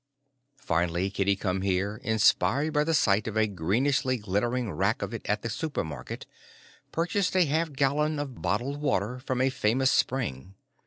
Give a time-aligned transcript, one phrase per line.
[0.57, 5.21] Finally Kitty Come Here, inspired by the sight of a greenly glittering rack of it
[5.29, 6.25] at the supermarket,
[6.91, 10.55] purchased a half gallon of bottled water from a famous spring.